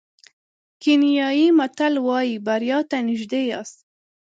کینیايي 0.81 1.47
متل 1.57 1.93
وایي 2.07 2.35
بریا 2.45 2.79
ته 2.89 2.97
نژدې 3.07 3.41
یاست. 3.51 3.77